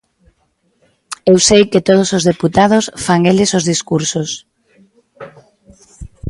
Eu 1.31 1.37
sei 1.47 1.61
que 1.71 1.85
todos 1.87 2.09
os 2.17 2.23
deputados 2.31 2.83
fan 3.05 3.21
eles 3.31 3.51
os 3.59 3.67
discursos. 3.71 4.29